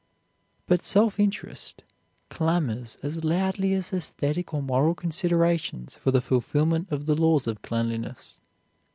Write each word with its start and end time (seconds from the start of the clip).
But 0.65 0.81
self 0.81 1.19
interest 1.19 1.83
clamors 2.29 2.97
as 3.03 3.23
loudly 3.23 3.75
as 3.75 3.93
esthetic 3.93 4.51
or 4.51 4.63
moral 4.63 4.95
considerations 4.95 5.95
for 5.95 6.09
the 6.09 6.21
fulfilment 6.23 6.91
of 6.91 7.05
the 7.05 7.13
laws 7.13 7.45
of 7.45 7.61
cleanliness. 7.61 8.39